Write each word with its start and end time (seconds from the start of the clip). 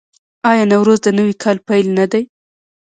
آیا 0.49 0.63
نوروز 0.71 0.99
د 1.03 1.07
نوي 1.17 1.35
کال 1.43 1.57
پیل 1.67 1.85
نه 1.99 2.05
دی؟ 2.11 2.23